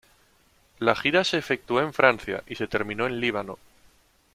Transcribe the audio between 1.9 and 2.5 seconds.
Francia